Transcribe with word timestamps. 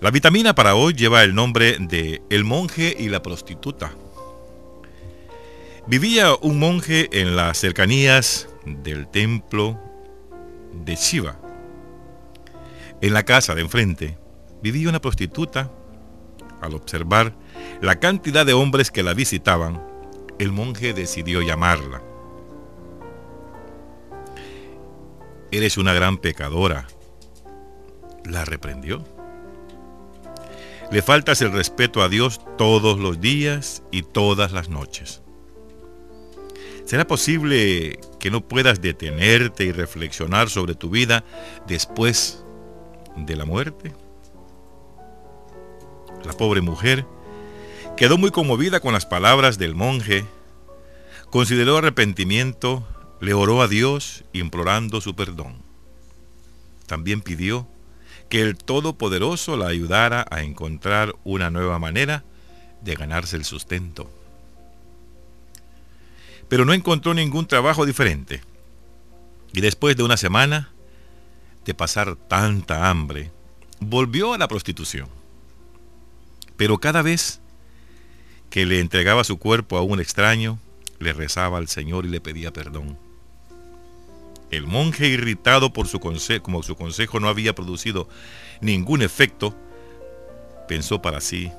La 0.00 0.12
vitamina 0.12 0.54
para 0.54 0.76
hoy 0.76 0.94
lleva 0.94 1.24
el 1.24 1.34
nombre 1.34 1.76
de 1.80 2.22
El 2.30 2.44
monje 2.44 2.94
y 2.96 3.08
la 3.08 3.20
prostituta. 3.20 3.90
Vivía 5.88 6.36
un 6.40 6.60
monje 6.60 7.08
en 7.20 7.34
las 7.34 7.58
cercanías 7.58 8.48
del 8.64 9.08
templo 9.08 9.76
de 10.72 10.94
Shiva. 10.94 11.36
En 13.00 13.12
la 13.12 13.24
casa 13.24 13.56
de 13.56 13.62
enfrente 13.62 14.16
vivía 14.62 14.88
una 14.88 15.00
prostituta. 15.00 15.72
Al 16.60 16.74
observar 16.74 17.34
la 17.80 17.98
cantidad 17.98 18.46
de 18.46 18.52
hombres 18.52 18.92
que 18.92 19.02
la 19.02 19.14
visitaban, 19.14 19.82
el 20.38 20.52
monje 20.52 20.92
decidió 20.92 21.42
llamarla. 21.42 22.02
Eres 25.50 25.76
una 25.76 25.92
gran 25.92 26.18
pecadora. 26.18 26.86
La 28.24 28.44
reprendió. 28.44 29.17
Le 30.90 31.02
faltas 31.02 31.42
el 31.42 31.52
respeto 31.52 32.02
a 32.02 32.08
Dios 32.08 32.40
todos 32.56 32.98
los 32.98 33.20
días 33.20 33.82
y 33.90 34.02
todas 34.02 34.52
las 34.52 34.70
noches. 34.70 35.22
¿Será 36.86 37.06
posible 37.06 38.00
que 38.18 38.30
no 38.30 38.40
puedas 38.40 38.80
detenerte 38.80 39.64
y 39.64 39.72
reflexionar 39.72 40.48
sobre 40.48 40.74
tu 40.74 40.88
vida 40.88 41.24
después 41.66 42.42
de 43.16 43.36
la 43.36 43.44
muerte? 43.44 43.92
La 46.24 46.32
pobre 46.32 46.62
mujer 46.62 47.04
quedó 47.98 48.16
muy 48.16 48.30
conmovida 48.30 48.80
con 48.80 48.94
las 48.94 49.04
palabras 49.04 49.58
del 49.58 49.74
monje, 49.74 50.24
consideró 51.28 51.76
arrepentimiento, 51.76 52.88
le 53.20 53.34
oró 53.34 53.60
a 53.60 53.68
Dios 53.68 54.24
implorando 54.32 55.02
su 55.02 55.14
perdón. 55.14 55.62
También 56.86 57.20
pidió 57.20 57.68
que 58.28 58.42
el 58.42 58.56
Todopoderoso 58.56 59.56
la 59.56 59.68
ayudara 59.68 60.26
a 60.30 60.42
encontrar 60.42 61.14
una 61.24 61.50
nueva 61.50 61.78
manera 61.78 62.24
de 62.82 62.94
ganarse 62.94 63.36
el 63.36 63.44
sustento. 63.44 64.10
Pero 66.48 66.64
no 66.64 66.72
encontró 66.72 67.14
ningún 67.14 67.46
trabajo 67.46 67.86
diferente. 67.86 68.42
Y 69.52 69.60
después 69.60 69.96
de 69.96 70.02
una 70.02 70.16
semana 70.16 70.70
de 71.64 71.74
pasar 71.74 72.16
tanta 72.16 72.90
hambre, 72.90 73.30
volvió 73.80 74.34
a 74.34 74.38
la 74.38 74.48
prostitución. 74.48 75.08
Pero 76.56 76.78
cada 76.78 77.02
vez 77.02 77.40
que 78.50 78.66
le 78.66 78.80
entregaba 78.80 79.24
su 79.24 79.38
cuerpo 79.38 79.76
a 79.76 79.82
un 79.82 80.00
extraño, 80.00 80.58
le 80.98 81.12
rezaba 81.12 81.58
al 81.58 81.68
Señor 81.68 82.06
y 82.06 82.08
le 82.08 82.20
pedía 82.20 82.52
perdón. 82.52 82.98
El 84.50 84.66
monje, 84.66 85.08
irritado 85.08 85.72
por 85.72 85.88
su 85.88 86.00
consejo, 86.00 86.42
como 86.42 86.62
su 86.62 86.74
consejo 86.74 87.20
no 87.20 87.28
había 87.28 87.54
producido 87.54 88.08
ningún 88.60 89.02
efecto, 89.02 89.54
pensó 90.66 91.02
para 91.02 91.20
sí, 91.20 91.52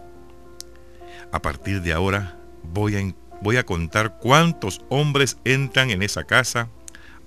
a 1.32 1.42
partir 1.42 1.82
de 1.82 1.94
ahora 1.94 2.40
voy 2.64 2.96
a, 2.96 3.14
voy 3.42 3.58
a 3.58 3.66
contar 3.66 4.18
cuántos 4.20 4.82
hombres 4.90 5.38
entran 5.46 5.92
en 5.92 6.02
esa 6.02 6.24
casa 6.24 6.70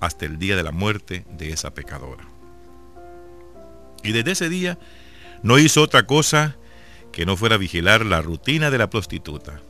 hasta 0.00 0.24
el 0.24 0.38
día 0.38 0.56
de 0.56 0.64
la 0.64 0.72
muerte 0.72 1.24
de 1.30 1.50
esa 1.50 1.74
pecadora. 1.74 2.26
Y 4.02 4.12
desde 4.12 4.32
ese 4.32 4.48
día 4.48 4.78
no 5.42 5.58
hizo 5.58 5.82
otra 5.82 6.06
cosa 6.06 6.56
que 7.12 7.26
no 7.26 7.36
fuera 7.36 7.56
vigilar 7.56 8.04
la 8.04 8.20
rutina 8.20 8.70
de 8.70 8.78
la 8.78 8.90
prostituta. 8.90 9.60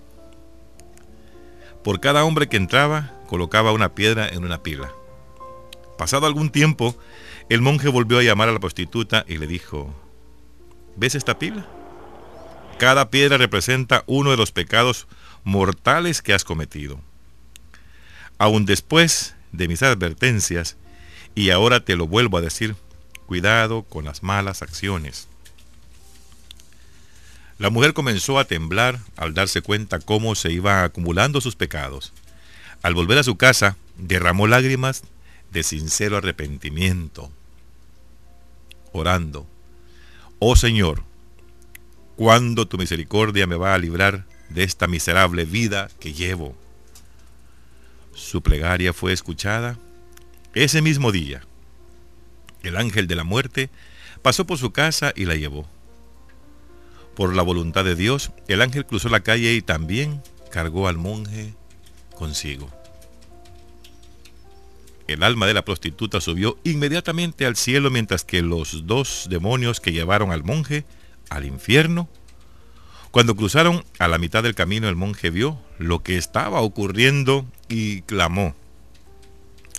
Por 1.85 2.01
cada 2.01 2.25
hombre 2.25 2.49
que 2.49 2.57
entraba, 2.57 3.13
colocaba 3.27 3.73
una 3.73 3.95
piedra 3.95 4.29
en 4.29 4.45
una 4.45 4.63
pila. 4.63 4.93
Pasado 5.97 6.27
algún 6.27 6.51
tiempo, 6.51 6.97
el 7.49 7.61
monje 7.61 7.89
volvió 7.89 8.19
a 8.19 8.23
llamar 8.23 8.49
a 8.49 8.53
la 8.53 8.61
prostituta 8.61 9.25
y 9.29 9.39
le 9.39 9.47
dijo, 9.47 9.95
¿ves 10.97 11.15
esta 11.15 11.39
pila? 11.39 11.67
Cada 12.79 13.11
piedra 13.11 13.37
representa 13.37 14.05
uno 14.07 14.31
de 14.31 14.37
los 14.37 14.53
pecados 14.53 15.07
mortales 15.45 16.23
que 16.23 16.35
has 16.35 16.45
cometido. 16.45 17.01
Aún 18.39 18.65
después 18.67 19.37
de 19.53 19.69
mis 19.69 19.83
advertencias, 19.83 20.77
y 21.35 21.51
ahora 21.51 21.85
te 21.85 21.97
lo 21.97 22.07
vuelvo 22.07 22.39
a 22.39 22.41
decir, 22.41 22.75
cuidado 23.27 23.83
con 23.85 24.05
las 24.05 24.23
malas 24.23 24.63
acciones. 24.63 25.29
La 27.59 27.71
mujer 27.71 27.95
comenzó 27.95 28.39
a 28.39 28.45
temblar 28.45 28.99
al 29.17 29.35
darse 29.35 29.63
cuenta 29.63 30.01
cómo 30.01 30.35
se 30.35 30.51
iban 30.51 30.85
acumulando 30.85 31.41
sus 31.41 31.55
pecados. 31.55 32.13
Al 32.83 32.95
volver 32.95 33.19
a 33.19 33.23
su 33.23 33.37
casa, 33.37 33.77
derramó 33.97 34.49
lágrimas 34.49 35.05
de 35.53 35.63
sincero 35.63 36.17
arrepentimiento, 36.17 37.31
orando, 38.93 39.47
Oh 40.39 40.57
Señor, 40.57 41.05
¿cuándo 42.17 42.67
tu 42.67 42.79
misericordia 42.79 43.47
me 43.47 43.55
va 43.55 43.75
a 43.75 43.79
librar 43.79 44.25
de 44.49 44.65
esta 44.65 44.89
miserable 44.89 45.45
vida 45.45 45.89
que 46.01 46.13
llevo? 46.13 46.57
Su 48.15 48.43
plegaria 48.43 48.93
fue 48.93 49.13
escuchada 49.13 49.79
ese 50.55 50.83
mismo 50.83 51.13
día. 51.13 51.43
El 52.63 52.77
ángel 52.77 53.07
de 53.07 53.15
la 53.15 53.25
muerte 53.25 53.71
pasó 54.23 54.47
por 54.47 54.59
su 54.59 54.73
casa 54.73 55.13
y 55.15 55.27
la 55.27 55.37
llevó. 55.37 55.69
Por 57.15 57.37
la 57.37 57.43
voluntad 57.43 57.85
de 57.85 57.95
Dios, 57.95 58.33
el 58.49 58.63
ángel 58.63 58.87
cruzó 58.87 59.11
la 59.11 59.21
calle 59.21 59.53
y 59.53 59.63
también 59.63 60.23
cargó 60.51 60.89
al 60.89 60.97
monje 60.97 61.55
consigo. 62.17 62.71
El 65.13 65.23
alma 65.23 65.47
de 65.47 65.55
la 65.55 65.65
prostituta 65.65 66.21
subió 66.21 66.59
inmediatamente 66.65 67.47
al 67.47 67.57
cielo 67.57 67.91
mientras 67.91 68.25
que 68.25 68.43
los 68.43 68.87
dos 68.87 69.27
demonios 69.29 69.81
que 69.81 69.93
llevaron 69.93 70.33
al 70.33 70.45
monje 70.45 70.85
al 71.29 71.45
infierno, 71.45 72.09
cuando 73.11 73.37
cruzaron 73.37 73.85
a 73.99 74.09
la 74.09 74.19
mitad 74.19 74.43
del 74.43 74.55
camino 74.55 74.89
el 74.89 74.97
monje 74.97 75.31
vio 75.31 75.61
lo 75.79 76.03
que 76.03 76.17
estaba 76.17 76.63
ocurriendo 76.63 77.47
y 77.69 78.03
clamó, 78.03 78.55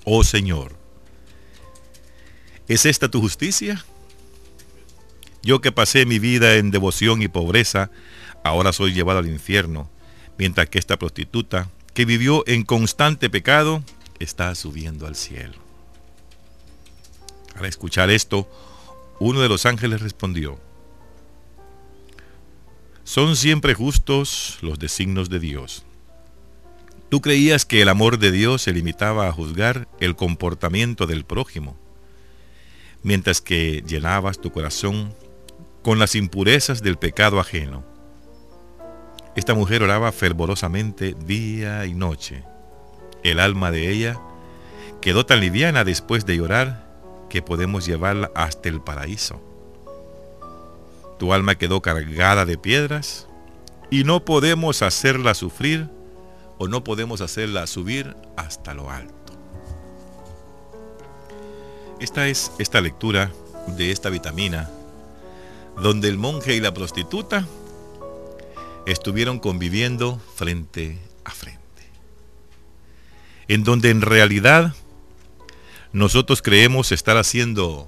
Oh 0.03 0.23
Señor, 0.23 0.77
¿es 2.67 2.85
esta 2.85 3.09
tu 3.09 3.21
justicia? 3.21 3.83
Yo 5.41 5.61
que 5.61 5.71
pasé 5.71 6.05
mi 6.05 6.19
vida 6.19 6.55
en 6.55 6.71
devoción 6.71 7.21
y 7.21 7.27
pobreza, 7.27 7.89
ahora 8.43 8.71
soy 8.71 8.93
llevado 8.93 9.19
al 9.19 9.27
infierno, 9.27 9.89
mientras 10.37 10.69
que 10.69 10.79
esta 10.79 10.97
prostituta, 10.97 11.69
que 11.93 12.05
vivió 12.05 12.43
en 12.47 12.63
constante 12.63 13.29
pecado, 13.29 13.83
está 14.19 14.53
subiendo 14.55 15.07
al 15.07 15.15
cielo. 15.15 15.55
Al 17.55 17.65
escuchar 17.65 18.09
esto, 18.09 18.49
uno 19.19 19.41
de 19.41 19.49
los 19.49 19.65
ángeles 19.65 20.01
respondió, 20.01 20.59
son 23.03 23.35
siempre 23.35 23.73
justos 23.73 24.57
los 24.61 24.79
designos 24.79 25.29
de 25.29 25.39
Dios. 25.39 25.83
Tú 27.09 27.21
creías 27.21 27.65
que 27.65 27.81
el 27.81 27.89
amor 27.89 28.17
de 28.17 28.31
Dios 28.31 28.61
se 28.63 28.71
limitaba 28.71 29.27
a 29.27 29.31
juzgar 29.31 29.87
el 29.99 30.15
comportamiento 30.15 31.05
del 31.05 31.25
prójimo, 31.25 31.77
mientras 33.03 33.41
que 33.41 33.83
llenabas 33.85 34.39
tu 34.39 34.51
corazón 34.51 35.13
con 35.83 35.99
las 35.99 36.15
impurezas 36.15 36.81
del 36.81 36.97
pecado 36.97 37.39
ajeno. 37.39 37.83
Esta 39.35 39.53
mujer 39.53 39.83
oraba 39.83 40.11
fervorosamente 40.11 41.13
día 41.25 41.85
y 41.85 41.93
noche. 41.93 42.43
El 43.23 43.39
alma 43.39 43.71
de 43.71 43.89
ella 43.89 44.19
quedó 45.01 45.25
tan 45.25 45.39
liviana 45.39 45.83
después 45.83 46.25
de 46.25 46.37
llorar 46.37 46.87
que 47.29 47.41
podemos 47.41 47.85
llevarla 47.85 48.31
hasta 48.35 48.69
el 48.69 48.81
paraíso. 48.81 49.41
Tu 51.17 51.33
alma 51.33 51.55
quedó 51.55 51.81
cargada 51.81 52.45
de 52.45 52.57
piedras 52.57 53.27
y 53.89 54.03
no 54.03 54.25
podemos 54.25 54.81
hacerla 54.81 55.33
sufrir 55.33 55.89
o 56.57 56.67
no 56.67 56.83
podemos 56.83 57.21
hacerla 57.21 57.67
subir 57.67 58.15
hasta 58.35 58.73
lo 58.73 58.89
alto. 58.89 59.33
Esta 61.99 62.27
es 62.27 62.51
esta 62.59 62.81
lectura 62.81 63.31
de 63.67 63.91
esta 63.91 64.09
vitamina 64.09 64.69
donde 65.81 66.09
el 66.09 66.17
monje 66.17 66.55
y 66.55 66.59
la 66.59 66.73
prostituta 66.73 67.47
estuvieron 68.85 69.39
conviviendo 69.39 70.19
frente 70.35 70.99
a 71.23 71.31
frente. 71.31 71.62
En 73.47 73.63
donde 73.63 73.89
en 73.89 74.01
realidad 74.01 74.73
nosotros 75.91 76.41
creemos 76.41 76.91
estar 76.91 77.17
haciendo 77.17 77.87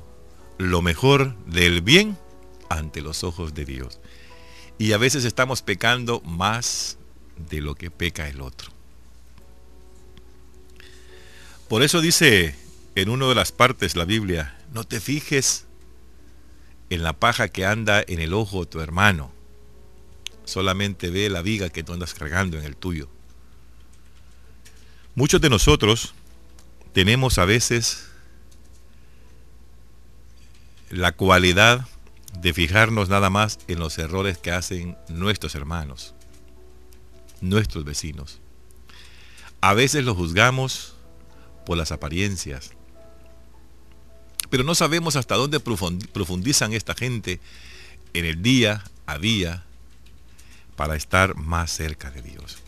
lo 0.58 0.82
mejor 0.82 1.36
del 1.46 1.82
bien 1.82 2.18
ante 2.70 3.02
los 3.02 3.24
ojos 3.24 3.54
de 3.54 3.66
Dios. 3.66 4.00
Y 4.78 4.92
a 4.94 4.98
veces 4.98 5.26
estamos 5.26 5.62
pecando 5.62 6.22
más 6.22 6.98
de 7.50 7.62
lo 7.62 7.76
que 7.76 7.92
peca 7.92 8.28
el 8.28 8.42
otro. 8.42 8.72
Por 11.68 11.82
eso 11.82 12.02
dice 12.02 12.56
en 12.96 13.10
una 13.10 13.28
de 13.28 13.36
las 13.36 13.52
partes 13.52 13.96
la 13.96 14.06
Biblia, 14.06 14.58
no 14.72 14.84
te 14.84 15.00
fijes 15.00 15.66
en 16.90 17.04
la 17.04 17.14
paja 17.14 17.48
que 17.48 17.66
anda 17.66 18.04
en 18.08 18.20
el 18.20 18.34
ojo 18.34 18.62
de 18.62 18.72
tu 18.72 18.80
hermano. 18.82 19.32
Solamente 20.44 21.10
ve 21.10 21.30
la 21.30 21.42
viga 21.42 21.70
que 21.70 21.84
tú 21.84 21.94
andas 21.94 22.14
cargando 22.14 22.60
en 22.60 22.66
el 22.66 22.76
tuyo. 22.76 23.10
Muchos 25.18 25.40
de 25.40 25.50
nosotros 25.50 26.14
tenemos 26.92 27.38
a 27.38 27.46
veces 27.46 28.08
la 30.90 31.14
cualidad 31.14 31.88
de 32.42 32.54
fijarnos 32.54 33.08
nada 33.08 33.30
más 33.30 33.60
en 33.70 33.80
los 33.80 33.98
errores 33.98 34.38
que 34.38 34.52
hacen 34.52 34.98
nuestros 35.08 35.56
hermanos, 35.56 36.14
nuestros 37.40 37.86
vecinos. 37.86 38.42
A 39.62 39.74
veces 39.74 40.04
los 40.04 40.18
juzgamos 40.18 40.96
por 41.66 41.78
las 41.78 41.94
apariencias, 41.94 42.72
pero 44.50 44.66
no 44.66 44.76
sabemos 44.76 45.16
hasta 45.16 45.36
dónde 45.36 45.62
profundizan 45.62 46.74
esta 46.74 46.94
gente 46.94 47.40
en 48.14 48.26
el 48.26 48.42
día 48.42 48.84
a 49.06 49.18
día 49.18 49.64
para 50.76 50.98
estar 50.98 51.36
más 51.36 51.72
cerca 51.72 52.12
de 52.12 52.22
Dios. 52.22 52.65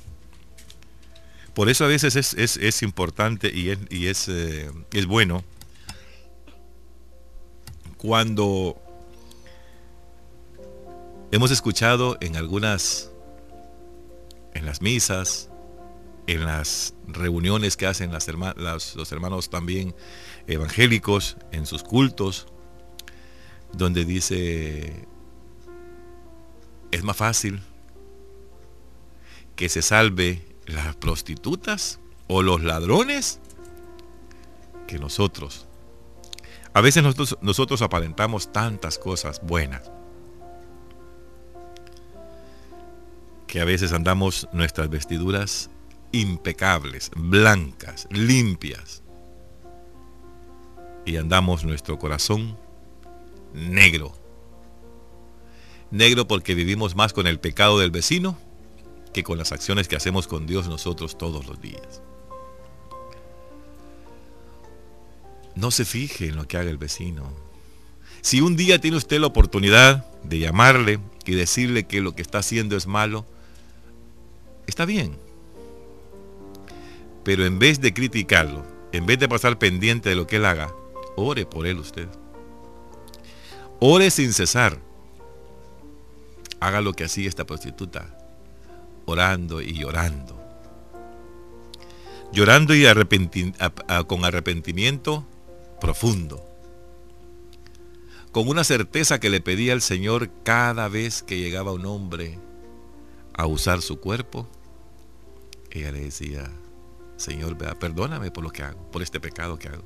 Por 1.57 1.69
eso 1.69 1.85
a 1.85 1.87
veces 1.87 2.15
es, 2.15 2.81
importante 2.83 3.51
y 3.51 4.05
es, 4.05 4.27
eh, 4.27 4.69
es 4.93 5.07
bueno 5.07 5.43
cuando 7.97 8.79
hemos 11.31 11.49
escuchado 11.49 12.15
en 12.21 12.35
algunas, 12.35 13.09
en 14.53 14.67
las 14.67 14.83
misas, 14.83 15.49
en 16.27 16.45
las 16.45 16.93
reuniones 17.07 17.75
que 17.75 17.87
hacen 17.87 18.11
los 18.11 19.11
hermanos 19.11 19.49
también 19.49 19.95
evangélicos, 20.45 21.37
en 21.51 21.65
sus 21.65 21.81
cultos, 21.81 22.45
donde 23.73 24.05
dice, 24.05 25.07
es 26.91 27.03
más 27.03 27.17
fácil 27.17 27.63
que 29.55 29.69
se 29.69 29.81
salve 29.81 30.55
las 30.67 30.95
prostitutas 30.95 31.99
o 32.27 32.43
los 32.43 32.61
ladrones 32.61 33.39
que 34.85 34.99
nosotros. 34.99 35.65
A 36.73 36.81
veces 36.81 37.03
nosotros, 37.41 37.81
aparentamos 37.81 38.51
tantas 38.51 38.99
cosas 38.99 39.41
buenas 39.41 39.89
que 43.47 43.61
a 43.61 43.65
veces 43.65 43.93
andamos 43.93 44.47
nuestras 44.51 44.89
vestiduras 44.89 45.69
impecables, 46.11 47.09
blancas, 47.15 48.07
limpias. 48.11 49.01
Y 51.05 51.15
andamos 51.15 51.63
nuestro 51.63 51.97
corazón 51.97 52.57
negro. 53.53 54.13
Negro 55.89 56.27
porque 56.27 56.53
vivimos 56.53 56.97
más 56.97 57.13
con 57.13 57.25
el 57.25 57.39
pecado 57.39 57.79
del 57.79 57.91
vecino 57.91 58.37
que 59.17 59.23
con 59.23 59.39
las 59.39 59.51
acciones 59.51 59.87
que 59.87 59.95
hacemos 59.95 60.27
con 60.27 60.45
Dios 60.45 60.67
nosotros 60.67 61.17
todos 61.17 61.47
los 61.47 61.59
días. 61.59 62.03
No 65.55 65.71
se 65.71 65.85
fije 65.85 66.27
en 66.27 66.35
lo 66.35 66.47
que 66.47 66.55
haga 66.57 66.69
el 66.69 66.77
vecino. 66.77 67.33
Si 68.21 68.41
un 68.41 68.55
día 68.55 68.79
tiene 68.79 68.95
usted 68.95 69.19
la 69.19 69.25
oportunidad 69.25 70.05
de 70.21 70.37
llamarle 70.37 70.99
y 71.25 71.31
decirle 71.33 71.87
que 71.87 71.99
lo 71.99 72.13
que 72.13 72.21
está 72.21 72.37
haciendo 72.37 72.77
es 72.77 72.85
malo, 72.85 73.25
está 74.67 74.85
bien. 74.85 75.17
Pero 77.23 77.43
en 77.43 77.57
vez 77.57 77.81
de 77.81 77.95
criticarlo, 77.95 78.63
en 78.91 79.07
vez 79.07 79.17
de 79.17 79.27
pasar 79.27 79.57
pendiente 79.57 80.09
de 80.09 80.15
lo 80.15 80.27
que 80.27 80.35
él 80.35 80.45
haga, 80.45 80.71
ore 81.15 81.47
por 81.47 81.65
él 81.65 81.79
usted. 81.79 82.07
Ore 83.79 84.11
sin 84.11 84.31
cesar. 84.31 84.79
Haga 86.59 86.81
lo 86.81 86.93
que 86.93 87.05
hacía 87.05 87.27
esta 87.27 87.47
prostituta, 87.47 88.15
orando 89.07 89.61
y 89.61 89.73
llorando. 89.73 90.37
Llorando 92.33 92.75
y 92.75 92.83
con 94.05 94.25
arrepentimiento 94.25 95.25
profundo. 95.79 96.43
Con 98.33 98.49
una 98.49 98.65
certeza 98.65 99.19
que 99.19 99.29
le 99.29 99.39
pedía 99.39 99.71
al 99.73 99.81
Señor 99.81 100.29
cada 100.43 100.89
vez 100.89 101.23
que 101.23 101.39
llegaba 101.39 101.71
un 101.71 101.85
hombre 101.85 102.37
a 103.33 103.47
usar 103.47 103.81
su 103.81 103.99
cuerpo, 103.99 104.47
ella 105.71 105.91
le 105.93 106.01
decía, 106.01 106.51
Señor, 107.15 107.57
perdóname 107.79 108.29
por 108.29 108.43
lo 108.43 108.51
que 108.51 108.63
hago, 108.63 108.91
por 108.91 109.01
este 109.01 109.21
pecado 109.21 109.57
que 109.57 109.69
hago. 109.69 109.85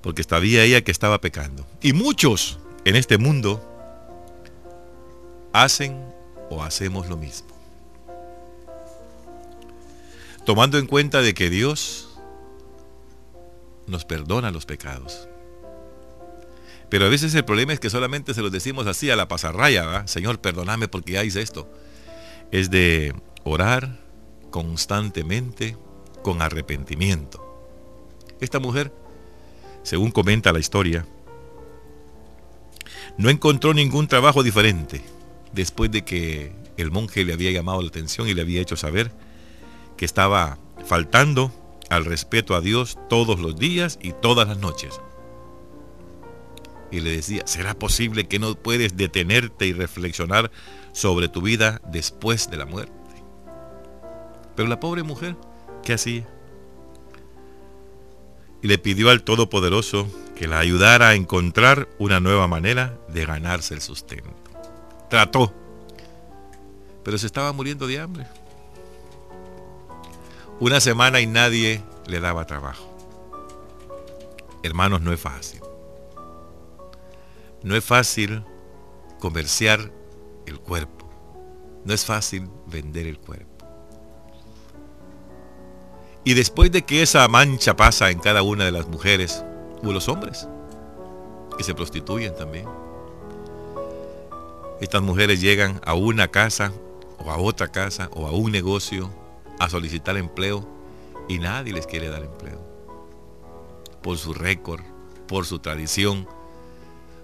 Porque 0.00 0.24
sabía 0.24 0.64
ella 0.64 0.82
que 0.82 0.90
estaba 0.90 1.20
pecando. 1.20 1.66
Y 1.82 1.92
muchos 1.92 2.58
en 2.86 2.96
este 2.96 3.18
mundo 3.18 3.62
hacen 5.52 6.12
o 6.52 6.62
hacemos 6.62 7.08
lo 7.08 7.16
mismo. 7.16 7.48
Tomando 10.44 10.78
en 10.78 10.86
cuenta 10.86 11.22
de 11.22 11.34
que 11.34 11.48
Dios 11.48 12.18
nos 13.86 14.04
perdona 14.04 14.50
los 14.50 14.66
pecados. 14.66 15.28
Pero 16.88 17.06
a 17.06 17.08
veces 17.08 17.34
el 17.34 17.44
problema 17.44 17.72
es 17.72 17.80
que 17.80 17.88
solamente 17.88 18.34
se 18.34 18.42
los 18.42 18.52
decimos 18.52 18.86
así 18.86 19.08
a 19.08 19.16
la 19.16 19.28
pasarraya, 19.28 20.06
Señor, 20.06 20.40
perdóname 20.40 20.88
porque 20.88 21.12
ya 21.12 21.24
hice 21.24 21.40
esto. 21.40 21.72
Es 22.50 22.70
de 22.70 23.14
orar 23.44 23.98
constantemente 24.50 25.76
con 26.22 26.42
arrepentimiento. 26.42 27.40
Esta 28.40 28.58
mujer, 28.58 28.92
según 29.84 30.10
comenta 30.10 30.52
la 30.52 30.58
historia, 30.58 31.06
no 33.16 33.30
encontró 33.30 33.72
ningún 33.72 34.06
trabajo 34.06 34.42
diferente 34.42 35.02
después 35.52 35.90
de 35.90 36.04
que 36.04 36.52
el 36.76 36.90
monje 36.90 37.24
le 37.24 37.32
había 37.32 37.50
llamado 37.50 37.82
la 37.82 37.88
atención 37.88 38.28
y 38.28 38.34
le 38.34 38.42
había 38.42 38.60
hecho 38.60 38.76
saber 38.76 39.12
que 39.96 40.04
estaba 40.04 40.58
faltando 40.86 41.52
al 41.90 42.04
respeto 42.04 42.54
a 42.54 42.60
Dios 42.60 42.98
todos 43.08 43.40
los 43.40 43.58
días 43.58 43.98
y 44.02 44.12
todas 44.12 44.48
las 44.48 44.58
noches 44.58 45.00
y 46.92 47.00
le 47.00 47.10
decía, 47.10 47.42
¿será 47.46 47.74
posible 47.74 48.28
que 48.28 48.38
no 48.38 48.54
puedes 48.54 48.96
detenerte 48.96 49.66
y 49.66 49.72
reflexionar 49.72 50.52
sobre 50.92 51.28
tu 51.28 51.40
vida 51.40 51.80
después 51.90 52.50
de 52.50 52.58
la 52.58 52.66
muerte? 52.66 52.92
Pero 54.54 54.68
la 54.68 54.78
pobre 54.78 55.02
mujer, 55.02 55.34
¿qué 55.82 55.94
hacía? 55.94 56.28
Y 58.62 58.68
le 58.68 58.76
pidió 58.76 59.08
al 59.08 59.22
Todopoderoso 59.22 60.06
que 60.36 60.46
la 60.46 60.58
ayudara 60.58 61.08
a 61.08 61.14
encontrar 61.14 61.88
una 61.98 62.20
nueva 62.20 62.46
manera 62.46 62.98
de 63.08 63.24
ganarse 63.24 63.72
el 63.72 63.80
sustento. 63.80 64.41
Trató, 65.12 65.52
pero 67.04 67.18
se 67.18 67.26
estaba 67.26 67.52
muriendo 67.52 67.86
de 67.86 68.00
hambre. 68.00 68.26
Una 70.58 70.80
semana 70.80 71.20
y 71.20 71.26
nadie 71.26 71.84
le 72.06 72.18
daba 72.18 72.46
trabajo. 72.46 72.96
Hermanos, 74.62 75.02
no 75.02 75.12
es 75.12 75.20
fácil. 75.20 75.60
No 77.62 77.76
es 77.76 77.84
fácil 77.84 78.42
comerciar 79.20 79.92
el 80.46 80.58
cuerpo. 80.58 81.06
No 81.84 81.92
es 81.92 82.06
fácil 82.06 82.48
vender 82.68 83.06
el 83.06 83.18
cuerpo. 83.18 83.66
Y 86.24 86.32
después 86.32 86.72
de 86.72 86.86
que 86.86 87.02
esa 87.02 87.28
mancha 87.28 87.76
pasa 87.76 88.10
en 88.10 88.18
cada 88.18 88.40
una 88.42 88.64
de 88.64 88.72
las 88.72 88.88
mujeres 88.88 89.44
o 89.82 89.92
los 89.92 90.08
hombres, 90.08 90.48
que 91.58 91.64
se 91.64 91.74
prostituyen 91.74 92.34
también. 92.34 92.66
Estas 94.82 95.00
mujeres 95.00 95.40
llegan 95.40 95.80
a 95.86 95.94
una 95.94 96.26
casa 96.26 96.72
o 97.18 97.30
a 97.30 97.38
otra 97.38 97.68
casa 97.68 98.10
o 98.14 98.26
a 98.26 98.32
un 98.32 98.50
negocio 98.50 99.14
a 99.60 99.70
solicitar 99.70 100.16
empleo 100.16 100.68
y 101.28 101.38
nadie 101.38 101.72
les 101.72 101.86
quiere 101.86 102.08
dar 102.08 102.24
empleo. 102.24 102.60
Por 104.02 104.18
su 104.18 104.34
récord, 104.34 104.82
por 105.28 105.46
su 105.46 105.60
tradición, 105.60 106.26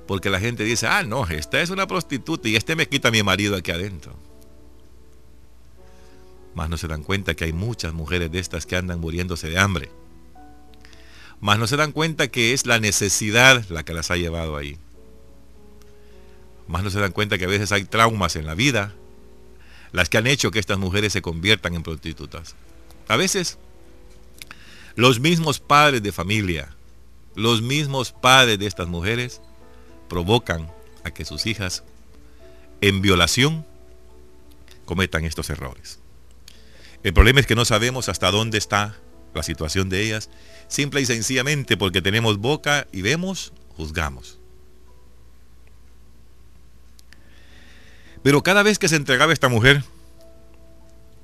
porque 0.06 0.30
la 0.30 0.38
gente 0.38 0.62
dice, 0.62 0.86
ah, 0.86 1.02
no, 1.02 1.26
esta 1.26 1.60
es 1.60 1.70
una 1.70 1.88
prostituta 1.88 2.48
y 2.48 2.54
este 2.54 2.76
me 2.76 2.88
quita 2.88 3.08
a 3.08 3.10
mi 3.10 3.24
marido 3.24 3.56
aquí 3.56 3.72
adentro. 3.72 4.14
Más 6.54 6.70
no 6.70 6.76
se 6.76 6.86
dan 6.86 7.02
cuenta 7.02 7.34
que 7.34 7.44
hay 7.44 7.52
muchas 7.52 7.92
mujeres 7.92 8.30
de 8.30 8.38
estas 8.38 8.66
que 8.66 8.76
andan 8.76 9.00
muriéndose 9.00 9.48
de 9.48 9.58
hambre. 9.58 9.90
Más 11.40 11.58
no 11.58 11.66
se 11.66 11.76
dan 11.76 11.90
cuenta 11.90 12.28
que 12.28 12.52
es 12.52 12.66
la 12.66 12.78
necesidad 12.78 13.64
la 13.68 13.82
que 13.82 13.94
las 13.94 14.12
ha 14.12 14.16
llevado 14.16 14.56
ahí. 14.56 14.78
Más 16.68 16.84
no 16.84 16.90
se 16.90 17.00
dan 17.00 17.12
cuenta 17.12 17.38
que 17.38 17.46
a 17.46 17.48
veces 17.48 17.72
hay 17.72 17.84
traumas 17.84 18.36
en 18.36 18.46
la 18.46 18.54
vida 18.54 18.94
las 19.92 20.08
que 20.08 20.18
han 20.18 20.26
hecho 20.26 20.50
que 20.50 20.58
estas 20.58 20.78
mujeres 20.78 21.12
se 21.12 21.22
conviertan 21.22 21.74
en 21.74 21.82
prostitutas. 21.82 22.54
A 23.08 23.16
veces 23.16 23.58
los 24.94 25.20
mismos 25.20 25.60
padres 25.60 26.02
de 26.02 26.12
familia, 26.12 26.74
los 27.34 27.62
mismos 27.62 28.12
padres 28.12 28.58
de 28.58 28.66
estas 28.66 28.88
mujeres 28.88 29.40
provocan 30.08 30.70
a 31.04 31.10
que 31.10 31.24
sus 31.24 31.46
hijas 31.46 31.84
en 32.80 33.00
violación 33.00 33.64
cometan 34.84 35.24
estos 35.24 35.50
errores. 35.50 36.00
El 37.02 37.14
problema 37.14 37.40
es 37.40 37.46
que 37.46 37.54
no 37.54 37.64
sabemos 37.64 38.08
hasta 38.08 38.30
dónde 38.30 38.58
está 38.58 38.98
la 39.34 39.42
situación 39.42 39.88
de 39.88 40.02
ellas, 40.02 40.30
simple 40.68 41.00
y 41.00 41.06
sencillamente 41.06 41.76
porque 41.76 42.02
tenemos 42.02 42.38
boca 42.38 42.88
y 42.92 43.02
vemos, 43.02 43.52
juzgamos. 43.76 44.37
Pero 48.22 48.42
cada 48.42 48.62
vez 48.62 48.78
que 48.78 48.88
se 48.88 48.96
entregaba 48.96 49.32
esta 49.32 49.48
mujer 49.48 49.84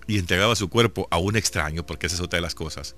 y 0.06 0.18
entregaba 0.18 0.56
su 0.56 0.68
cuerpo 0.68 1.08
a 1.10 1.18
un 1.18 1.36
extraño, 1.36 1.84
porque 1.86 2.06
esa 2.06 2.16
es 2.16 2.20
otra 2.20 2.38
de 2.38 2.42
las 2.42 2.54
cosas, 2.54 2.96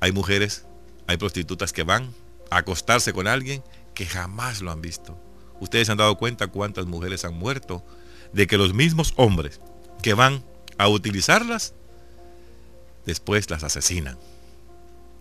hay 0.00 0.12
mujeres, 0.12 0.66
hay 1.06 1.16
prostitutas 1.16 1.72
que 1.72 1.82
van 1.82 2.14
a 2.50 2.58
acostarse 2.58 3.12
con 3.12 3.26
alguien 3.26 3.62
que 3.94 4.06
jamás 4.06 4.60
lo 4.60 4.70
han 4.70 4.80
visto 4.80 5.18
Ustedes 5.60 5.88
han 5.90 5.98
dado 5.98 6.16
cuenta 6.16 6.48
cuántas 6.48 6.86
mujeres 6.86 7.24
han 7.24 7.34
muerto 7.34 7.84
de 8.32 8.46
que 8.46 8.58
los 8.58 8.74
mismos 8.74 9.12
hombres 9.16 9.60
que 10.02 10.14
van 10.14 10.44
a 10.76 10.88
utilizarlas, 10.88 11.74
después 13.04 13.50
las 13.50 13.64
asesinan. 13.64 14.18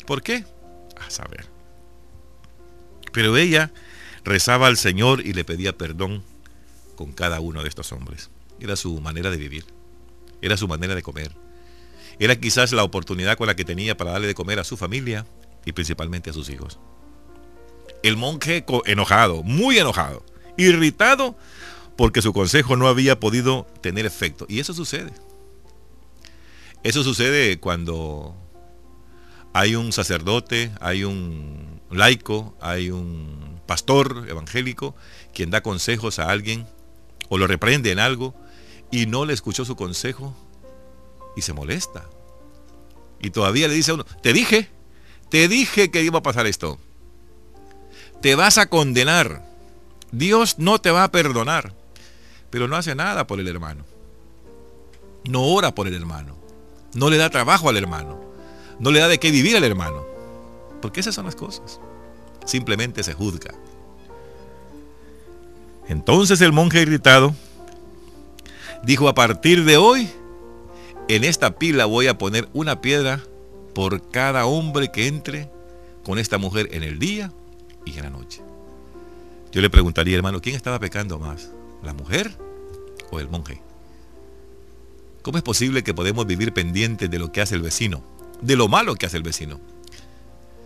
¿Por 0.06 0.22
qué? 0.22 0.46
A 1.00 1.10
saber. 1.10 1.48
Pero 3.12 3.36
ella 3.38 3.72
rezaba 4.24 4.68
al 4.68 4.78
Señor 4.78 5.26
y 5.26 5.34
le 5.34 5.44
pedía 5.44 5.76
perdón 5.76 6.24
con 6.98 7.14
cada 7.14 7.40
uno 7.40 7.64
de 7.64 7.70
estos 7.70 7.94
hombres. 7.94 8.30
Era 8.60 8.76
su 8.76 9.00
manera 9.00 9.32
de 9.32 9.38
vivir, 9.38 9.64
era 10.42 10.58
su 10.58 10.68
manera 10.68 10.96
de 10.96 11.02
comer. 11.02 11.32
Era 12.20 12.36
quizás 12.36 12.74
la 12.74 12.84
oportunidad 12.84 13.38
con 13.38 13.48
la 13.48 13.56
que 13.56 13.64
tenía 13.64 13.96
para 13.96 14.12
darle 14.12 14.28
de 14.28 14.36
comer 14.36 14.60
a 14.60 14.66
su 14.66 14.76
familia 14.76 15.26
y 15.64 15.72
principalmente 15.72 16.32
a 16.32 16.34
sus 16.34 16.50
hijos. 16.50 16.80
El 18.04 18.18
monje 18.18 18.66
enojado, 18.86 19.44
muy 19.44 19.78
enojado, 19.78 20.26
irritado 20.58 21.38
porque 21.96 22.22
su 22.22 22.34
consejo 22.34 22.76
no 22.76 22.88
había 22.88 23.20
podido 23.20 23.68
tener 23.82 24.06
efecto. 24.06 24.46
Y 24.50 24.60
eso 24.60 24.74
sucede. 24.74 25.12
Eso 26.84 27.04
sucede 27.04 27.60
cuando 27.60 28.36
hay 29.54 29.76
un 29.76 29.92
sacerdote, 29.92 30.72
hay 30.80 31.04
un 31.04 31.82
laico, 31.92 32.56
hay 32.62 32.92
un 32.92 33.60
pastor 33.66 34.26
evangélico 34.30 34.96
quien 35.34 35.50
da 35.50 35.62
consejos 35.62 36.20
a 36.20 36.30
alguien 36.30 36.66
o 37.30 37.38
lo 37.38 37.48
reprende 37.48 37.92
en 37.92 38.00
algo 38.00 38.34
y 38.92 39.06
no 39.06 39.26
le 39.26 39.34
escuchó 39.34 39.66
su 39.66 39.76
consejo 39.76 40.36
y 41.36 41.42
se 41.42 41.54
molesta. 41.54 42.06
Y 43.20 43.32
todavía 43.32 43.68
le 43.68 43.74
dice 43.74 43.92
a 43.92 43.96
uno, 43.96 44.06
te 44.22 44.34
dije, 44.34 44.70
te 45.30 45.48
dije 45.48 45.92
que 45.92 46.04
iba 46.04 46.20
a 46.20 46.24
pasar 46.24 46.48
esto. 46.48 46.80
Te 48.22 48.36
vas 48.36 48.58
a 48.58 48.70
condenar. 48.70 49.46
Dios 50.12 50.58
no 50.58 50.80
te 50.80 50.92
va 50.92 51.04
a 51.04 51.12
perdonar. 51.12 51.74
Pero 52.50 52.68
no 52.68 52.76
hace 52.76 52.96
nada 52.96 53.28
por 53.28 53.40
el 53.40 53.48
hermano. 53.48 53.86
No 55.26 55.44
ora 55.44 55.76
por 55.76 55.88
el 55.88 55.94
hermano. 55.94 56.38
No 56.94 57.10
le 57.10 57.18
da 57.18 57.30
trabajo 57.30 57.70
al 57.70 57.78
hermano. 57.78 58.20
No 58.80 58.92
le 58.92 59.00
da 59.00 59.08
de 59.08 59.20
qué 59.20 59.32
vivir 59.32 59.58
al 59.58 59.64
hermano. 59.64 60.06
Porque 60.82 61.02
esas 61.02 61.16
son 61.16 61.26
las 61.26 61.36
cosas. 61.36 61.80
Simplemente 62.46 63.04
se 63.04 63.14
juzga. 63.14 63.54
Entonces 65.88 66.42
el 66.42 66.52
monje 66.52 66.82
irritado 66.82 67.34
dijo, 68.84 69.08
a 69.08 69.16
partir 69.16 69.64
de 69.64 69.78
hoy, 69.78 70.10
en 71.08 71.24
esta 71.24 71.58
pila 71.58 71.86
voy 71.86 72.08
a 72.08 72.18
poner 72.18 72.50
una 72.54 72.82
piedra 72.82 73.22
por 73.74 74.10
cada 74.10 74.46
hombre 74.46 74.92
que 74.92 75.08
entre 75.08 75.50
con 76.04 76.20
esta 76.20 76.38
mujer 76.38 76.70
en 76.72 76.84
el 76.84 77.00
día 77.00 77.32
y 77.86 77.98
en 77.98 78.04
la 78.04 78.10
noche. 78.10 78.42
Yo 79.52 79.62
le 79.62 79.70
preguntaría, 79.70 80.16
hermano, 80.16 80.42
¿quién 80.42 80.56
estaba 80.56 80.80
pecando 80.80 81.20
más? 81.20 81.52
¿La 81.84 81.94
mujer 81.94 82.32
o 83.12 83.20
el 83.20 83.30
monje? 83.30 83.62
¿Cómo 85.22 85.38
es 85.38 85.44
posible 85.44 85.84
que 85.84 85.94
podemos 85.94 86.26
vivir 86.26 86.54
pendientes 86.54 87.10
de 87.10 87.20
lo 87.20 87.32
que 87.32 87.42
hace 87.42 87.56
el 87.56 87.62
vecino? 87.62 88.04
De 88.42 88.56
lo 88.56 88.68
malo 88.68 88.96
que 88.96 89.06
hace 89.06 89.18
el 89.18 89.24
vecino. 89.24 89.60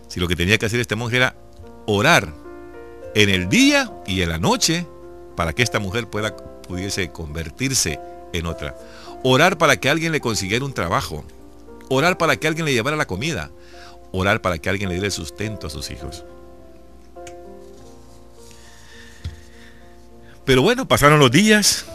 Si 0.08 0.20
lo 0.20 0.28
que 0.28 0.36
tenía 0.36 0.58
que 0.58 0.66
hacer 0.66 0.80
este 0.80 0.96
monje 0.96 1.16
era 1.16 1.36
orar 1.86 2.32
en 3.14 3.28
el 3.28 3.48
día 3.48 3.92
y 4.06 4.22
en 4.22 4.28
la 4.28 4.38
noche 4.38 4.86
para 5.36 5.52
que 5.52 5.62
esta 5.62 5.78
mujer 5.78 6.08
pueda, 6.08 6.36
pudiese 6.36 7.10
convertirse 7.10 7.98
en 8.32 8.46
otra. 8.46 8.76
Orar 9.22 9.58
para 9.58 9.76
que 9.76 9.88
alguien 9.88 10.12
le 10.12 10.20
consiguiera 10.20 10.64
un 10.64 10.72
trabajo. 10.72 11.24
Orar 11.88 12.18
para 12.18 12.36
que 12.36 12.48
alguien 12.48 12.66
le 12.66 12.72
llevara 12.72 12.96
la 12.96 13.06
comida. 13.06 13.50
Orar 14.12 14.40
para 14.40 14.58
que 14.58 14.68
alguien 14.68 14.88
le 14.88 14.96
diera 14.96 15.06
el 15.06 15.12
sustento 15.12 15.66
a 15.66 15.70
sus 15.70 15.90
hijos. 15.90 16.24
Pero 20.44 20.62
bueno, 20.62 20.88
pasaron 20.88 21.20
los 21.20 21.30
días 21.30 21.86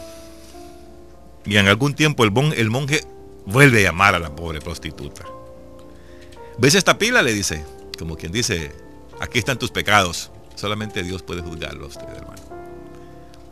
y 1.44 1.56
en 1.56 1.68
algún 1.68 1.94
tiempo 1.94 2.24
el, 2.24 2.32
el 2.56 2.70
monje 2.70 3.04
vuelve 3.46 3.80
a 3.80 3.90
llamar 3.90 4.14
a 4.14 4.18
la 4.18 4.34
pobre 4.34 4.60
prostituta. 4.60 5.24
¿Ves 6.58 6.74
esta 6.74 6.98
pila? 6.98 7.22
Le 7.22 7.32
dice, 7.32 7.64
como 7.98 8.16
quien 8.16 8.32
dice, 8.32 8.72
aquí 9.20 9.38
están 9.38 9.58
tus 9.58 9.70
pecados. 9.70 10.30
Solamente 10.54 11.02
Dios 11.02 11.22
puede 11.22 11.42
juzgarlo 11.42 11.84
a 11.84 11.88
usted, 11.88 12.08
hermano. 12.16 12.47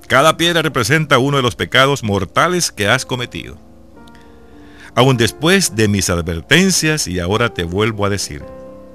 Cada 0.09 0.37
piedra 0.37 0.63
representa 0.63 1.19
uno 1.19 1.37
de 1.37 1.43
los 1.43 1.57
pecados 1.57 2.05
mortales 2.05 2.71
que 2.71 2.87
has 2.87 3.05
cometido. 3.05 3.59
Aún 4.95 5.17
después 5.17 5.75
de 5.75 5.89
mis 5.89 6.09
advertencias 6.11 7.09
y 7.09 7.19
ahora 7.19 7.53
te 7.53 7.65
vuelvo 7.65 8.07
a 8.07 8.09
decir, 8.09 8.43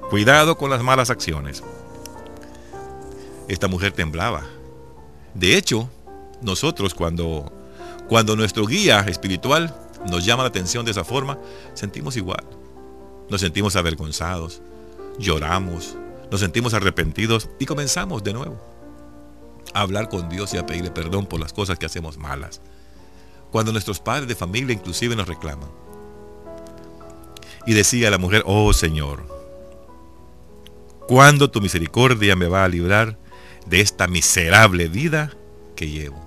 cuidado 0.08 0.56
con 0.56 0.70
las 0.70 0.82
malas 0.82 1.10
acciones. 1.10 1.62
Esta 3.46 3.68
mujer 3.68 3.92
temblaba. 3.92 4.42
De 5.34 5.56
hecho, 5.56 5.90
nosotros 6.40 6.94
cuando, 6.94 7.52
cuando 8.08 8.34
nuestro 8.34 8.66
guía 8.66 9.00
espiritual 9.00 9.76
nos 10.08 10.24
llama 10.24 10.44
la 10.44 10.48
atención 10.48 10.84
de 10.86 10.92
esa 10.92 11.04
forma, 11.04 11.38
sentimos 11.74 12.16
igual. 12.16 12.44
Nos 13.28 13.42
sentimos 13.42 13.76
avergonzados, 13.76 14.62
lloramos, 15.18 15.94
nos 16.30 16.40
sentimos 16.40 16.72
arrepentidos 16.72 17.50
y 17.60 17.66
comenzamos 17.66 18.24
de 18.24 18.32
nuevo 18.32 18.71
a 19.74 19.80
hablar 19.80 20.08
con 20.08 20.28
Dios 20.28 20.52
y 20.54 20.58
a 20.58 20.66
pedirle 20.66 20.90
perdón 20.90 21.26
por 21.26 21.40
las 21.40 21.52
cosas 21.52 21.78
que 21.78 21.86
hacemos 21.86 22.18
malas. 22.18 22.60
Cuando 23.50 23.72
nuestros 23.72 24.00
padres 24.00 24.28
de 24.28 24.34
familia 24.34 24.74
inclusive 24.74 25.16
nos 25.16 25.28
reclaman. 25.28 25.68
Y 27.66 27.74
decía 27.74 28.10
la 28.10 28.18
mujer, 28.18 28.42
oh 28.46 28.72
Señor, 28.72 29.24
¿cuándo 31.06 31.50
tu 31.50 31.60
misericordia 31.60 32.34
me 32.34 32.46
va 32.46 32.64
a 32.64 32.68
librar 32.68 33.18
de 33.66 33.80
esta 33.80 34.08
miserable 34.08 34.88
vida 34.88 35.32
que 35.76 35.88
llevo? 35.88 36.20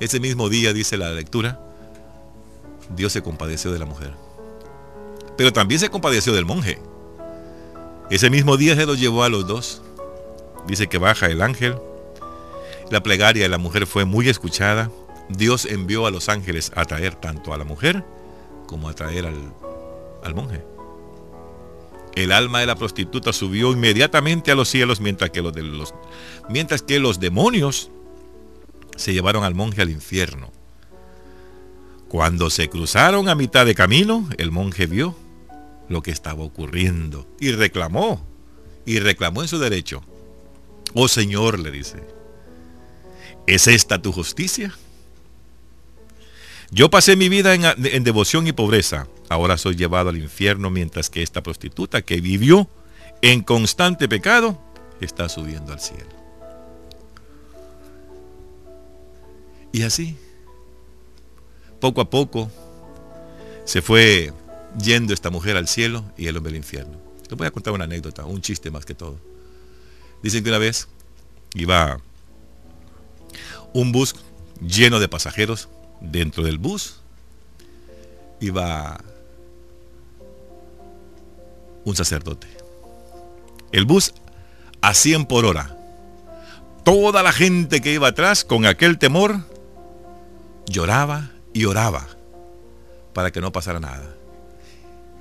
Ese 0.00 0.20
mismo 0.20 0.48
día, 0.48 0.72
dice 0.72 0.96
la 0.96 1.12
lectura, 1.12 1.60
Dios 2.94 3.12
se 3.12 3.22
compadeció 3.22 3.72
de 3.72 3.78
la 3.78 3.86
mujer. 3.86 4.12
Pero 5.36 5.52
también 5.52 5.80
se 5.80 5.90
compadeció 5.90 6.34
del 6.34 6.44
monje. 6.44 6.78
Ese 8.10 8.28
mismo 8.28 8.56
día 8.56 8.74
se 8.74 8.84
los 8.84 9.00
llevó 9.00 9.24
a 9.24 9.28
los 9.28 9.46
dos. 9.46 9.80
Dice 10.66 10.88
que 10.88 10.98
baja 10.98 11.26
el 11.26 11.40
ángel 11.40 11.76
la 12.92 13.02
plegaria 13.02 13.44
de 13.44 13.48
la 13.48 13.56
mujer 13.56 13.86
fue 13.86 14.04
muy 14.04 14.28
escuchada. 14.28 14.90
Dios 15.30 15.64
envió 15.64 16.06
a 16.06 16.10
los 16.10 16.28
ángeles 16.28 16.70
a 16.76 16.84
traer 16.84 17.14
tanto 17.14 17.54
a 17.54 17.56
la 17.56 17.64
mujer 17.64 18.04
como 18.66 18.86
a 18.86 18.94
traer 18.94 19.24
al, 19.24 20.34
monje. 20.34 20.62
El 22.14 22.32
alma 22.32 22.60
de 22.60 22.66
la 22.66 22.76
prostituta 22.76 23.32
subió 23.32 23.72
inmediatamente 23.72 24.50
a 24.50 24.54
los 24.54 24.68
cielos 24.68 25.00
mientras 25.00 25.30
que 25.30 25.40
los, 25.40 25.94
mientras 26.50 26.82
que 26.82 26.98
los 26.98 27.18
demonios 27.18 27.90
se 28.96 29.14
llevaron 29.14 29.42
al 29.44 29.54
monje 29.54 29.80
al 29.80 29.88
infierno. 29.88 30.52
Cuando 32.08 32.50
se 32.50 32.68
cruzaron 32.68 33.30
a 33.30 33.34
mitad 33.34 33.64
de 33.64 33.74
camino, 33.74 34.28
el 34.36 34.50
monje 34.50 34.84
vio 34.84 35.16
lo 35.88 36.02
que 36.02 36.10
estaba 36.10 36.42
ocurriendo 36.44 37.26
y 37.40 37.52
reclamó, 37.52 38.22
y 38.84 38.98
reclamó 38.98 39.40
en 39.40 39.48
su 39.48 39.58
derecho. 39.58 40.02
Oh 40.92 41.08
Señor, 41.08 41.58
le 41.58 41.70
dice, 41.70 42.02
¿Es 43.46 43.66
esta 43.66 44.00
tu 44.00 44.12
justicia? 44.12 44.74
Yo 46.70 46.88
pasé 46.88 47.16
mi 47.16 47.28
vida 47.28 47.54
en, 47.54 48.04
devoción 48.04 48.46
y 48.46 48.52
pobreza. 48.52 49.06
Ahora 49.28 49.58
soy 49.58 49.76
llevado 49.76 50.08
al 50.08 50.16
infierno 50.16 50.70
mientras 50.70 51.10
que 51.10 51.22
esta 51.22 51.42
prostituta 51.42 52.00
que 52.02 52.20
vivió 52.20 52.68
en 53.20 53.42
constante 53.42 54.08
pecado 54.08 54.58
está 55.00 55.28
subiendo 55.28 55.72
al 55.72 55.80
cielo. 55.80 56.08
Y 59.70 59.82
así, 59.82 60.16
poco 61.80 62.00
a 62.00 62.08
poco, 62.08 62.50
se 63.64 63.82
fue 63.82 64.32
yendo 64.82 65.12
esta 65.12 65.30
mujer 65.30 65.56
al 65.56 65.68
cielo 65.68 66.04
y 66.16 66.26
el 66.26 66.36
hombre 66.36 66.52
al 66.52 66.56
infierno. 66.56 66.98
Les 67.28 67.36
voy 67.36 67.46
a 67.46 67.50
contar 67.50 67.74
una 67.74 67.84
anécdota, 67.84 68.24
un 68.24 68.40
chiste 68.40 68.70
más 68.70 68.86
que 68.86 68.94
todo. 68.94 69.18
Dicen 70.22 70.42
que 70.42 70.50
una 70.50 70.58
vez 70.58 70.88
iba 71.54 72.00
un 73.72 73.92
bus 73.92 74.14
lleno 74.60 75.00
de 75.00 75.08
pasajeros. 75.08 75.68
Dentro 76.00 76.42
del 76.42 76.58
bus 76.58 76.96
iba 78.40 79.00
un 81.84 81.96
sacerdote. 81.96 82.48
El 83.70 83.84
bus 83.84 84.12
a 84.80 84.94
100 84.94 85.26
por 85.26 85.44
hora. 85.44 85.76
Toda 86.84 87.22
la 87.22 87.32
gente 87.32 87.80
que 87.80 87.92
iba 87.92 88.08
atrás 88.08 88.44
con 88.44 88.66
aquel 88.66 88.98
temor 88.98 89.40
lloraba 90.66 91.30
y 91.52 91.66
oraba 91.66 92.08
para 93.14 93.30
que 93.30 93.40
no 93.40 93.52
pasara 93.52 93.78
nada. 93.78 94.16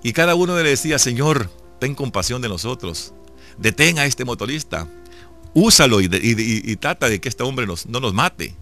Y 0.03 0.13
cada 0.13 0.33
uno 0.33 0.55
le 0.55 0.67
decía, 0.67 0.97
Señor, 0.97 1.49
ten 1.79 1.93
compasión 1.93 2.41
de 2.41 2.49
nosotros. 2.49 3.13
Detén 3.57 3.99
a 3.99 4.05
este 4.05 4.25
motorista 4.25 4.87
úsalo 5.53 6.01
y, 6.01 6.75
trata 6.77 7.09
de 7.09 7.19
que 7.19 7.29
este 7.29 7.43
hombre 7.43 7.65
no 7.65 7.99
nos 7.99 8.13
mate. 8.13 8.55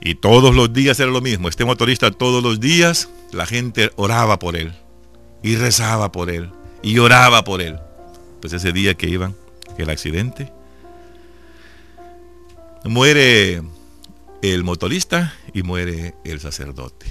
Y 0.00 0.14
todos 0.14 0.54
los 0.54 0.72
días 0.72 1.00
era 1.00 1.10
lo 1.10 1.20
mismo. 1.20 1.48
Este 1.48 1.64
motorista 1.64 2.10
todos 2.10 2.42
los 2.42 2.60
días 2.60 3.08
la 3.32 3.46
gente 3.46 3.90
oraba 3.96 4.38
por 4.38 4.56
él. 4.56 4.72
Y 5.42 5.56
rezaba 5.56 6.12
por 6.12 6.30
él. 6.30 6.50
Y 6.82 6.98
oraba 6.98 7.44
por 7.44 7.60
él. 7.60 7.78
Pues 8.40 8.52
ese 8.52 8.72
día 8.72 8.94
que 8.94 9.08
iban, 9.08 9.34
el 9.76 9.90
accidente, 9.90 10.52
Muere 12.84 13.60
el 14.40 14.64
motorista 14.64 15.34
y 15.52 15.62
muere 15.62 16.14
el 16.24 16.40
sacerdote. 16.40 17.06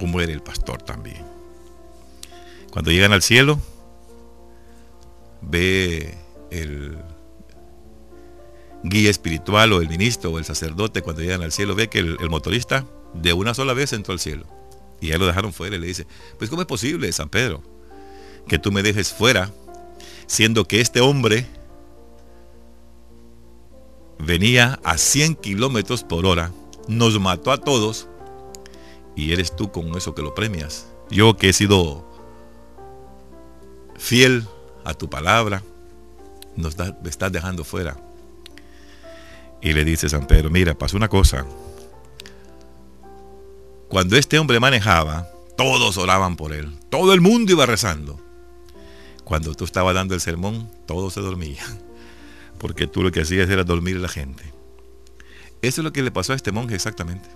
O 0.00 0.06
muere 0.06 0.32
el 0.32 0.42
pastor 0.42 0.82
también. 0.82 1.24
Cuando 2.70 2.90
llegan 2.90 3.12
al 3.12 3.22
cielo, 3.22 3.60
ve 5.42 6.14
el 6.50 6.96
guía 8.84 9.10
espiritual 9.10 9.72
o 9.72 9.80
el 9.80 9.88
ministro 9.88 10.30
o 10.30 10.38
el 10.38 10.44
sacerdote 10.44 11.02
cuando 11.02 11.22
llegan 11.22 11.42
al 11.42 11.52
cielo, 11.52 11.74
ve 11.74 11.88
que 11.88 12.00
el, 12.00 12.30
motorista 12.30 12.86
de 13.14 13.32
una 13.32 13.54
sola 13.54 13.74
vez 13.74 13.92
entró 13.92 14.12
al 14.12 14.18
cielo. 14.18 14.46
Y 15.00 15.08
ya 15.08 15.18
lo 15.18 15.26
dejaron 15.26 15.52
fuera 15.52 15.76
y 15.76 15.78
le 15.78 15.86
dice, 15.86 16.06
pues 16.38 16.50
¿cómo 16.50 16.62
es 16.62 16.68
posible, 16.68 17.10
San 17.12 17.28
Pedro, 17.28 17.62
que 18.48 18.58
tú 18.58 18.72
me 18.72 18.82
dejes 18.82 19.12
fuera, 19.12 19.52
siendo 20.26 20.66
que 20.66 20.80
este 20.80 21.00
hombre 21.00 21.46
venía 24.18 24.80
a 24.84 24.96
100 24.96 25.36
kilómetros 25.36 26.04
por 26.04 26.26
hora, 26.26 26.52
nos 26.88 27.18
mató 27.20 27.50
a 27.50 27.58
todos, 27.58 28.08
y 29.16 29.32
eres 29.32 29.54
tú 29.54 29.70
con 29.70 29.96
eso 29.96 30.14
que 30.14 30.22
lo 30.22 30.34
premias. 30.34 30.86
Yo 31.10 31.36
que 31.36 31.50
he 31.50 31.52
sido 31.52 32.08
fiel 33.98 34.46
a 34.84 34.94
tu 34.94 35.08
palabra, 35.08 35.62
nos 36.56 36.76
estás 37.04 37.32
dejando 37.32 37.64
fuera. 37.64 37.96
Y 39.60 39.72
le 39.72 39.84
dice 39.84 40.08
San 40.08 40.26
Pedro, 40.26 40.50
mira, 40.50 40.74
pasó 40.74 40.96
una 40.96 41.08
cosa. 41.08 41.46
Cuando 43.88 44.16
este 44.16 44.38
hombre 44.38 44.58
manejaba, 44.58 45.28
todos 45.56 45.96
oraban 45.98 46.36
por 46.36 46.52
él. 46.52 46.76
Todo 46.90 47.12
el 47.12 47.20
mundo 47.20 47.52
iba 47.52 47.66
rezando. 47.66 48.20
Cuando 49.24 49.54
tú 49.54 49.64
estabas 49.64 49.94
dando 49.94 50.14
el 50.14 50.20
sermón, 50.20 50.68
todos 50.86 51.14
se 51.14 51.20
dormían. 51.20 51.66
Porque 52.58 52.86
tú 52.86 53.02
lo 53.02 53.12
que 53.12 53.20
hacías 53.20 53.48
era 53.48 53.62
dormir 53.62 53.96
a 53.96 54.00
la 54.00 54.08
gente. 54.08 54.42
Eso 55.62 55.80
es 55.80 55.84
lo 55.84 55.92
que 55.92 56.02
le 56.02 56.10
pasó 56.10 56.32
a 56.32 56.36
este 56.36 56.50
monje 56.50 56.74
exactamente. 56.74 57.28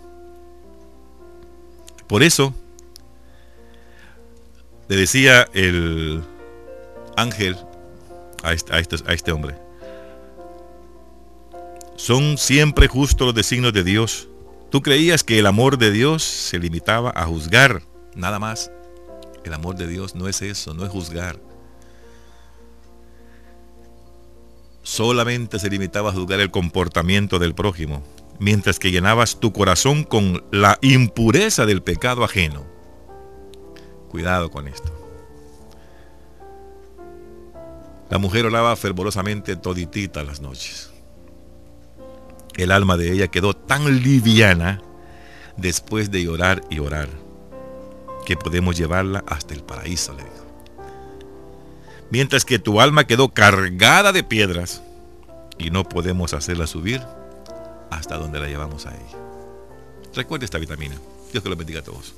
Por 2.08 2.22
eso, 2.22 2.54
le 4.88 4.96
decía 4.96 5.48
el 5.52 6.22
ángel 7.16 7.56
a 8.42 8.52
este, 8.52 8.78
este, 8.78 8.96
a 9.06 9.12
este 9.12 9.32
hombre, 9.32 9.56
son 11.96 12.36
siempre 12.36 12.88
justos 12.88 13.26
los 13.26 13.34
designios 13.34 13.72
de 13.72 13.82
Dios. 13.82 14.28
Tú 14.70 14.82
creías 14.82 15.24
que 15.24 15.38
el 15.38 15.46
amor 15.46 15.78
de 15.78 15.90
Dios 15.90 16.22
se 16.22 16.58
limitaba 16.58 17.10
a 17.14 17.24
juzgar, 17.24 17.82
nada 18.14 18.38
más. 18.38 18.70
El 19.44 19.54
amor 19.54 19.76
de 19.76 19.86
Dios 19.86 20.14
no 20.14 20.28
es 20.28 20.42
eso, 20.42 20.74
no 20.74 20.84
es 20.84 20.90
juzgar. 20.90 21.40
Solamente 24.82 25.58
se 25.58 25.70
limitaba 25.70 26.10
a 26.10 26.12
juzgar 26.12 26.40
el 26.40 26.50
comportamiento 26.50 27.38
del 27.38 27.54
prójimo, 27.54 28.02
mientras 28.38 28.78
que 28.78 28.90
llenabas 28.90 29.40
tu 29.40 29.52
corazón 29.52 30.04
con 30.04 30.44
la 30.52 30.78
impureza 30.82 31.64
del 31.64 31.82
pecado 31.82 32.24
ajeno. 32.24 32.66
Cuidado 34.08 34.50
con 34.50 34.68
esto. 34.68 34.95
La 38.10 38.18
mujer 38.18 38.46
oraba 38.46 38.76
fervorosamente 38.76 39.56
toditita 39.56 40.22
las 40.22 40.40
noches. 40.40 40.90
El 42.56 42.70
alma 42.70 42.96
de 42.96 43.12
ella 43.12 43.28
quedó 43.28 43.54
tan 43.54 44.02
liviana 44.02 44.80
después 45.56 46.10
de 46.10 46.22
llorar 46.22 46.62
y 46.70 46.78
orar 46.78 47.08
que 48.24 48.36
podemos 48.36 48.76
llevarla 48.76 49.24
hasta 49.26 49.54
el 49.54 49.62
paraíso, 49.62 50.12
le 50.14 50.24
dijo. 50.24 50.46
Mientras 52.10 52.44
que 52.44 52.58
tu 52.58 52.80
alma 52.80 53.06
quedó 53.06 53.28
cargada 53.30 54.12
de 54.12 54.22
piedras 54.22 54.82
y 55.58 55.70
no 55.70 55.84
podemos 55.84 56.34
hacerla 56.34 56.66
subir 56.66 57.02
hasta 57.90 58.16
donde 58.16 58.38
la 58.38 58.46
llevamos 58.46 58.86
a 58.86 58.94
ella. 58.94 59.18
Recuerde 60.14 60.44
esta 60.44 60.58
vitamina. 60.58 60.94
Dios 61.32 61.42
que 61.42 61.50
lo 61.50 61.56
bendiga 61.56 61.80
a 61.80 61.84
todos. 61.84 62.14